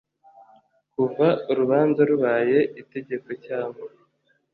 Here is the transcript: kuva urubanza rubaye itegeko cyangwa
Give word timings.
kuva 0.93 1.27
urubanza 1.51 2.01
rubaye 2.11 2.59
itegeko 2.81 3.29
cyangwa 3.45 3.81